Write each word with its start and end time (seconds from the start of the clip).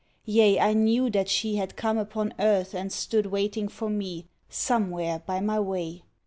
Yea, 0.25 0.59
I 0.59 0.73
knew 0.73 1.11
that 1.11 1.29
she 1.29 1.57
Had 1.57 1.75
come 1.75 1.99
upon 1.99 2.33
earth 2.39 2.73
and 2.73 2.91
stood 2.91 3.27
waiting 3.27 3.67
for 3.67 3.87
me 3.87 4.25
Somewhere 4.49 5.21
by 5.27 5.39
my 5.39 5.59
way. 5.59 6.01